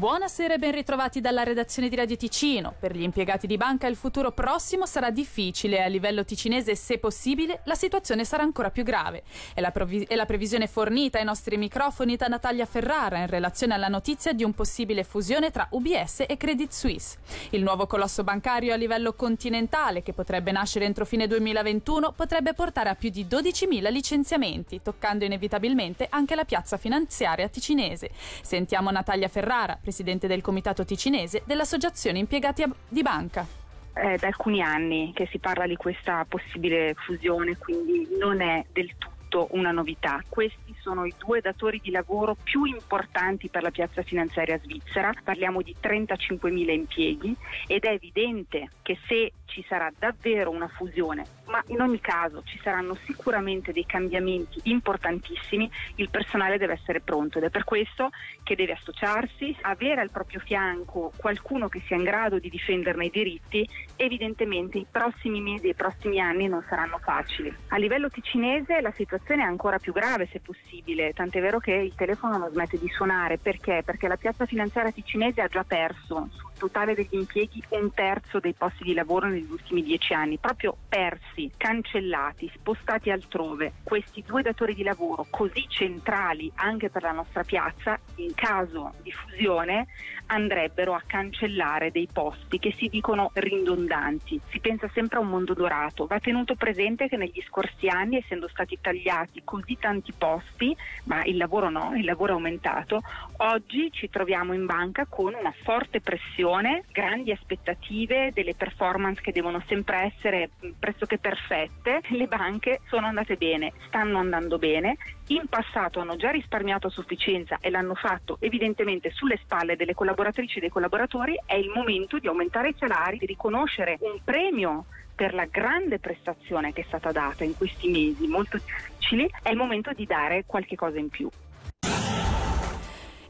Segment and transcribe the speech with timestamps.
[0.00, 2.74] Buonasera e ben ritrovati dalla redazione di Radio Ticino.
[2.80, 7.60] Per gli impiegati di banca il futuro prossimo sarà difficile a livello ticinese se possibile
[7.64, 9.24] la situazione sarà ancora più grave.
[9.52, 13.74] È la, provi- è la previsione fornita ai nostri microfoni da Natalia Ferrara in relazione
[13.74, 17.18] alla notizia di un possibile fusione tra UBS e Credit Suisse.
[17.50, 22.88] Il nuovo colosso bancario a livello continentale che potrebbe nascere entro fine 2021 potrebbe portare
[22.88, 28.08] a più di 12.000 licenziamenti, toccando inevitabilmente anche la piazza finanziaria ticinese.
[28.40, 33.44] Sentiamo Natalia Ferrara, presidente del Comitato Ticinese dell'Associazione Impiegati di Banca.
[33.92, 38.92] È da alcuni anni che si parla di questa possibile fusione, quindi non è del
[38.96, 40.22] tutto una novità.
[40.28, 45.60] Questi sono i due datori di lavoro più importanti per la piazza finanziaria svizzera, parliamo
[45.60, 47.36] di 35.000 impieghi
[47.66, 52.58] ed è evidente che se ci sarà davvero una fusione, ma in ogni caso ci
[52.62, 58.10] saranno sicuramente dei cambiamenti importantissimi, il personale deve essere pronto ed è per questo
[58.42, 63.10] che deve associarsi, avere al proprio fianco qualcuno che sia in grado di difenderne i
[63.10, 67.54] diritti, evidentemente i prossimi mesi e i prossimi anni non saranno facili.
[67.68, 71.94] A livello ticinese la situazione è ancora più grave se possibile, tant'è vero che il
[71.94, 73.82] telefono non smette di suonare, perché?
[73.84, 76.28] Perché la piazza finanziaria ticinese ha già perso
[76.60, 81.50] totale degli impieghi un terzo dei posti di lavoro negli ultimi dieci anni, proprio persi,
[81.56, 83.72] cancellati, spostati altrove.
[83.82, 89.10] Questi due datori di lavoro così centrali anche per la nostra piazza, in caso di
[89.10, 89.86] fusione,
[90.26, 94.38] andrebbero a cancellare dei posti che si dicono ridondanti.
[94.50, 96.06] Si pensa sempre a un mondo dorato.
[96.06, 101.38] Va tenuto presente che negli scorsi anni, essendo stati tagliati così tanti posti, ma il
[101.38, 103.00] lavoro no, il lavoro è aumentato,
[103.38, 109.32] oggi ci troviamo in banca con una forte pressione pressione, grandi aspettative, delle performance che
[109.32, 112.00] devono sempre essere pressoché perfette.
[112.08, 114.96] Le banche sono andate bene, stanno andando bene.
[115.28, 120.58] In passato hanno già risparmiato a sufficienza e l'hanno fatto evidentemente sulle spalle delle collaboratrici
[120.58, 121.40] e dei collaboratori.
[121.46, 126.72] È il momento di aumentare i salari, di riconoscere un premio per la grande prestazione
[126.72, 130.76] che è stata data in questi mesi molto difficili, è il momento di dare qualche
[130.76, 131.28] cosa in più.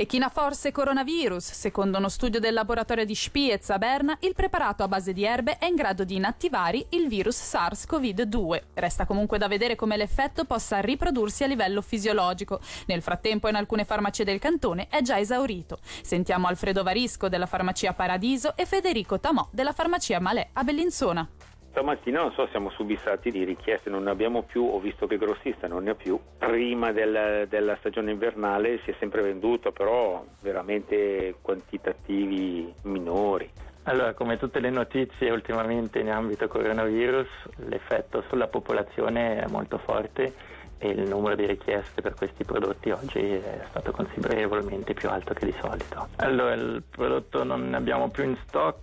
[0.00, 1.50] Echina forse coronavirus.
[1.50, 5.58] Secondo uno studio del laboratorio di Spiez a Berna, il preparato a base di erbe
[5.58, 8.62] è in grado di inattivare il virus SARS-CoV-2.
[8.74, 12.60] Resta comunque da vedere come l'effetto possa riprodursi a livello fisiologico.
[12.86, 15.80] Nel frattempo in alcune farmacie del cantone è già esaurito.
[15.82, 21.28] Sentiamo Alfredo Varisco della farmacia Paradiso e Federico Tamò della farmacia Malè a Bellinzona.
[21.70, 25.68] Stamattina non so, siamo subissati di richieste, non ne abbiamo più, ho visto che grossista
[25.68, 26.18] non ne ha più.
[26.38, 33.48] Prima del, della stagione invernale si è sempre venduto, però veramente quantitativi minori.
[33.84, 37.28] Allora, come tutte le notizie ultimamente in ambito coronavirus,
[37.68, 40.34] l'effetto sulla popolazione è molto forte
[40.78, 45.46] e il numero di richieste per questi prodotti oggi è stato considerevolmente più alto che
[45.46, 46.08] di solito.
[46.16, 48.78] Allora, il prodotto non ne abbiamo più in stock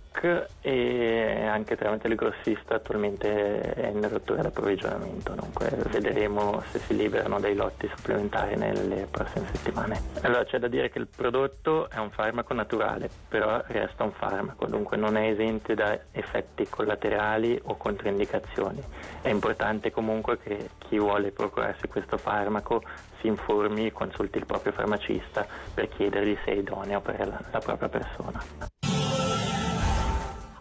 [0.60, 7.38] e anche tramite il grossista attualmente è in rottura d'approvvigionamento, dunque vedremo se si liberano
[7.38, 10.00] dei lotti supplementari nelle prossime settimane.
[10.22, 14.66] Allora, c'è da dire che il prodotto è un farmaco naturale, però resta un farmaco,
[14.66, 18.82] dunque non è esente da effetti collaterali o controindicazioni.
[19.20, 22.82] È importante comunque che chi vuole procurarsi questo farmaco
[23.20, 27.58] si informi e consulti il proprio farmacista per chiedergli se è idoneo per la, la
[27.58, 28.74] propria persona.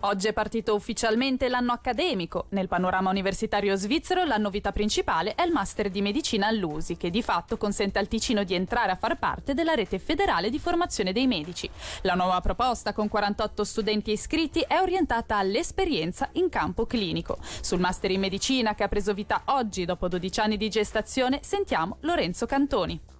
[0.06, 2.46] Oggi è partito ufficialmente l'anno accademico.
[2.50, 7.24] Nel panorama universitario svizzero la novità principale è il Master di Medicina all'USI, che di
[7.24, 11.26] fatto consente al Ticino di entrare a far parte della rete federale di formazione dei
[11.26, 11.68] medici.
[12.04, 17.40] La nuova proposta, con 48 studenti iscritti, è orientata all'esperienza in campo clinico.
[17.62, 21.98] Sul Master in Medicina, che ha preso vita oggi dopo 12 anni di gestazione, sentiamo
[22.02, 23.15] Lorenzo Cantoni.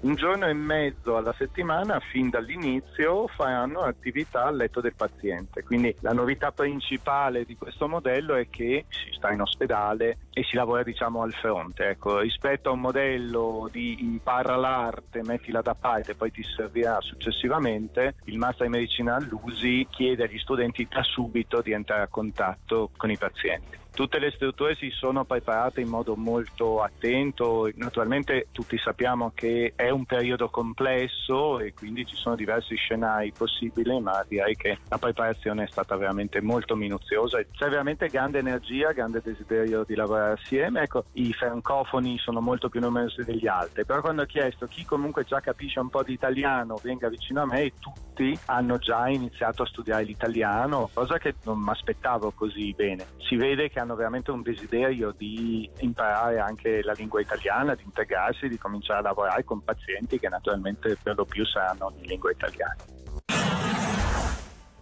[0.00, 5.62] Un giorno e mezzo alla settimana, fin dall'inizio, fanno attività al letto del paziente.
[5.62, 10.56] Quindi la novità principale di questo modello è che si sta in ospedale e si
[10.56, 11.88] lavora diciamo al fronte.
[11.88, 17.00] Ecco, rispetto a un modello di impara l'arte, mettila da parte e poi ti servirà
[17.00, 22.90] successivamente, il master di medicina all'USI chiede agli studenti da subito di entrare a contatto
[22.96, 23.80] con i pazienti.
[23.94, 29.90] Tutte le strutture si sono preparate in modo molto attento, naturalmente tutti sappiamo che è
[29.90, 35.64] un periodo complesso e quindi ci sono diversi scenari possibili, ma direi che la preparazione
[35.64, 37.42] è stata veramente molto minuziosa.
[37.52, 40.82] C'è veramente grande energia, grande desiderio di lavorare assieme.
[40.82, 45.24] Ecco, i francofoni sono molto più numerosi degli altri, però quando ho chiesto chi comunque
[45.24, 49.66] già capisce un po' di italiano venga vicino a me, tutti hanno già iniziato a
[49.66, 53.06] studiare l'italiano, cosa che non mi aspettavo così bene.
[53.18, 58.48] Si vede che hanno veramente un desiderio di imparare anche la lingua italiana, di integrarsi,
[58.48, 63.01] di cominciare a lavorare con pazienti che naturalmente per lo più saranno in lingua italiana.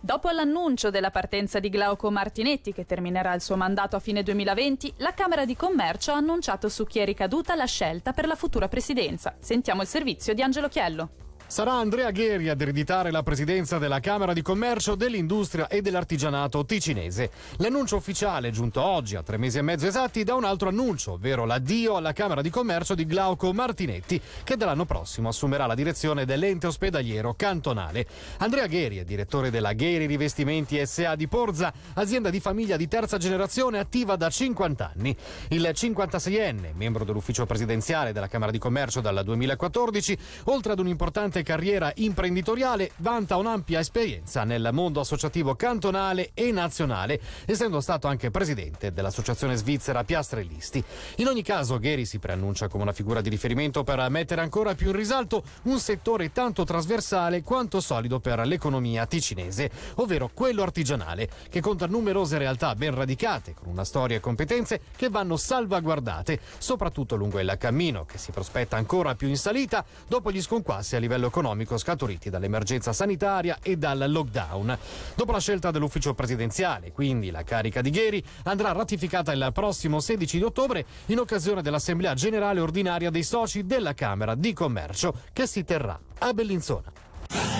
[0.02, 4.94] Dopo l'annuncio della partenza di Glauco Martinetti, che terminerà il suo mandato a fine 2020,
[4.96, 8.66] la Camera di Commercio ha annunciato su chi è ricaduta la scelta per la futura
[8.66, 9.34] presidenza.
[9.38, 11.29] Sentiamo il servizio di Angelo Chiello.
[11.50, 17.28] Sarà Andrea Gheri ad ereditare la presidenza della Camera di Commercio dell'Industria e dell'Artigianato ticinese.
[17.56, 21.44] L'annuncio ufficiale, giunto oggi a tre mesi e mezzo esatti, da un altro annuncio, ovvero
[21.44, 26.68] l'addio alla Camera di Commercio di Glauco Martinetti, che dall'anno prossimo assumerà la direzione dell'ente
[26.68, 28.06] ospedaliero cantonale.
[28.38, 33.18] Andrea Gheri è direttore della Gheri Rivestimenti SA di Porza, azienda di famiglia di terza
[33.18, 35.16] generazione attiva da 50 anni.
[35.48, 41.38] Il 56enne, membro dell'ufficio presidenziale della Camera di Commercio dal 2014, oltre ad un importante
[41.42, 48.92] carriera imprenditoriale, vanta un'ampia esperienza nel mondo associativo cantonale e nazionale, essendo stato anche presidente
[48.92, 50.82] dell'Associazione Svizzera Piastrellisti.
[51.16, 54.88] In ogni caso, Gheri si preannuncia come una figura di riferimento per mettere ancora più
[54.88, 61.60] in risalto un settore tanto trasversale quanto solido per l'economia ticinese, ovvero quello artigianale, che
[61.60, 67.38] conta numerose realtà ben radicate, con una storia e competenze che vanno salvaguardate, soprattutto lungo
[67.40, 71.78] il cammino che si prospetta ancora più in salita dopo gli sconquassi a livello economico
[71.78, 74.76] scaturiti dall'emergenza sanitaria e dal lockdown.
[75.14, 80.36] Dopo la scelta dell'ufficio presidenziale, quindi la carica di Gheri andrà ratificata il prossimo 16
[80.36, 85.64] di ottobre in occasione dell'Assemblea Generale Ordinaria dei Soci della Camera di Commercio che si
[85.64, 87.59] terrà a Bellinzona.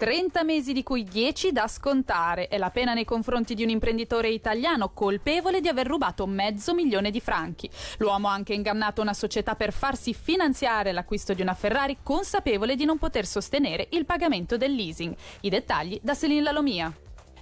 [0.00, 2.48] 30 mesi di cui 10 da scontare.
[2.48, 7.10] È la pena nei confronti di un imprenditore italiano colpevole di aver rubato mezzo milione
[7.10, 7.68] di franchi.
[7.98, 12.86] L'uomo ha anche ingannato una società per farsi finanziare l'acquisto di una Ferrari consapevole di
[12.86, 15.14] non poter sostenere il pagamento del leasing.
[15.42, 16.90] I dettagli da Selin Lalomia.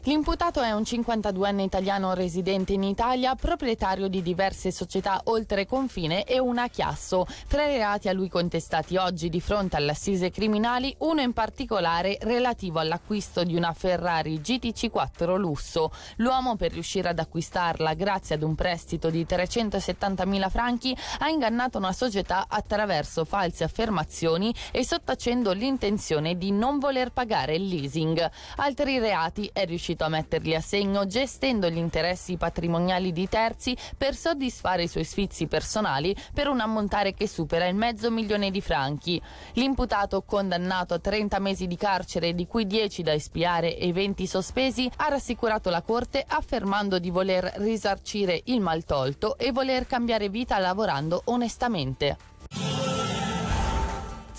[0.05, 6.39] L'imputato è un 52enne italiano residente in Italia, proprietario di diverse società oltre confine e
[6.39, 7.27] una chiasso.
[7.49, 12.79] Tra i reati a lui contestati oggi di fronte all'assise criminali, uno in particolare relativo
[12.79, 15.91] all'acquisto di una Ferrari GTC4 lusso.
[16.17, 21.93] L'uomo per riuscire ad acquistarla grazie ad un prestito di 370.000 franchi ha ingannato una
[21.93, 28.31] società attraverso false affermazioni e sottacendo l'intenzione di non voler pagare il leasing.
[28.57, 33.77] Altri reati è riuscito riuscito a metterli a segno gestendo gli interessi patrimoniali di terzi
[33.97, 38.61] per soddisfare i suoi sfizi personali per un ammontare che supera il mezzo milione di
[38.61, 39.21] franchi.
[39.55, 44.91] L'imputato, condannato a 30 mesi di carcere, di cui 10 da espiare e 20 sospesi,
[44.97, 51.23] ha rassicurato la Corte affermando di voler risarcire il maltolto e voler cambiare vita lavorando
[51.27, 52.38] onestamente.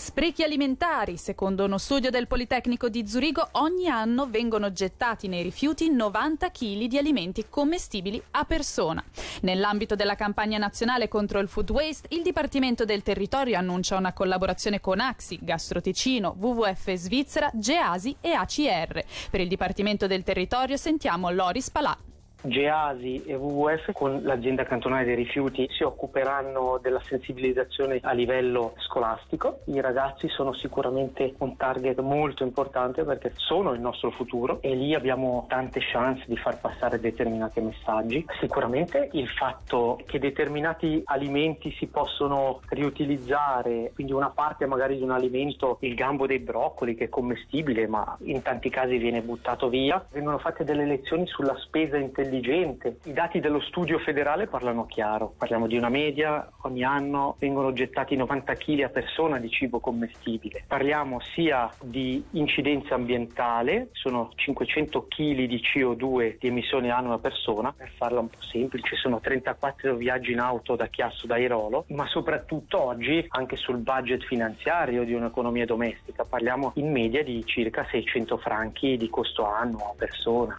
[0.09, 1.17] Sprechi alimentari.
[1.17, 6.85] Secondo uno studio del Politecnico di Zurigo, ogni anno vengono gettati nei rifiuti 90 kg
[6.85, 9.03] di alimenti commestibili a persona.
[9.41, 14.81] Nell'ambito della campagna nazionale contro il food waste, il Dipartimento del Territorio annuncia una collaborazione
[14.81, 19.03] con Axi, Gastroticino, WWF Svizzera, Geasi e ACR.
[19.29, 21.95] Per il Dipartimento del Territorio sentiamo Loris Palà,
[22.41, 29.59] Geasi e WWF con l'azienda cantonale dei rifiuti si occuperanno della sensibilizzazione a livello scolastico.
[29.65, 34.95] I ragazzi sono sicuramente un target molto importante perché sono il nostro futuro e lì
[34.95, 38.25] abbiamo tante chance di far passare determinati messaggi.
[38.39, 45.11] Sicuramente il fatto che determinati alimenti si possono riutilizzare, quindi una parte magari di un
[45.11, 50.03] alimento, il gambo dei broccoli che è commestibile ma in tanti casi viene buttato via,
[50.11, 52.99] vengono fatte delle lezioni sulla spesa intelligente intelligente.
[53.03, 58.15] I dati dello studio federale parlano chiaro, parliamo di una media, ogni anno vengono gettati
[58.15, 60.63] 90 kg a persona di cibo commestibile.
[60.67, 67.73] Parliamo sia di incidenza ambientale, sono 500 kg di CO2 di emissione annua a persona,
[67.75, 72.81] per farla un po' semplice sono 34 viaggi in auto da chiasso d'airolo, ma soprattutto
[72.81, 78.97] oggi anche sul budget finanziario di un'economia domestica, parliamo in media di circa 600 franchi
[78.97, 80.57] di costo annuo a persona.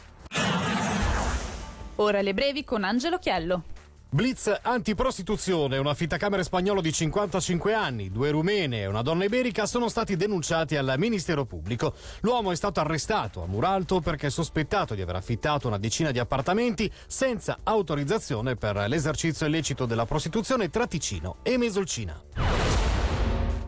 [2.01, 3.65] Ora le brevi con Angelo Chiello.
[4.09, 9.89] Blitz antiprostituzione, un affittacamere spagnolo di 55 anni, due rumene e una donna iberica sono
[9.89, 11.93] stati denunciati al Ministero Pubblico.
[12.21, 16.19] L'uomo è stato arrestato a Muralto perché è sospettato di aver affittato una decina di
[16.19, 22.19] appartamenti senza autorizzazione per l'esercizio illecito della prostituzione tra Ticino e Mesolcina.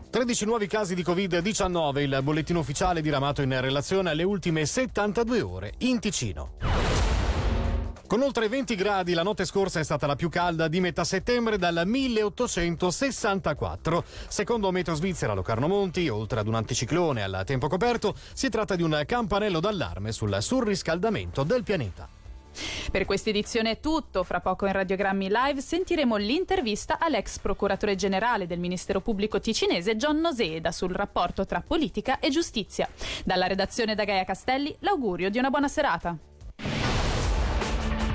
[0.09, 5.73] 13 nuovi casi di Covid-19, il bollettino ufficiale diramato in relazione alle ultime 72 ore
[5.79, 6.92] in Ticino.
[8.13, 11.57] Con oltre 20 gradi la notte scorsa è stata la più calda di metà settembre
[11.57, 14.03] dal 1864.
[14.27, 18.83] Secondo Meteo Svizzera Locarno Monti, oltre ad un anticiclone al tempo coperto, si tratta di
[18.83, 22.07] un campanello d'allarme sul surriscaldamento del pianeta.
[22.91, 24.23] Per questa edizione è tutto.
[24.23, 30.19] Fra poco in Radiogrammi Live sentiremo l'intervista all'ex procuratore generale del Ministero Pubblico ticinese John
[30.19, 32.87] Noseda sul rapporto tra politica e giustizia.
[33.25, 36.15] Dalla redazione da Gaia Castelli l'augurio di una buona serata.